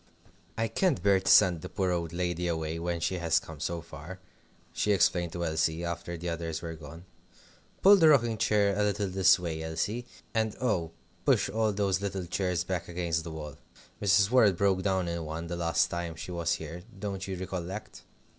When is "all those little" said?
11.51-12.25